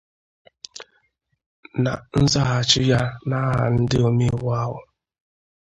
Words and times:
Na 1.83 1.91
nzaghachi 2.23 2.81
ya 2.91 3.01
n'aha 3.27 3.57
ndị 3.75 3.97
omeiwu 4.07 4.47
ahụ 4.61 4.77